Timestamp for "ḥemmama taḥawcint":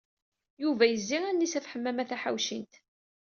1.71-2.73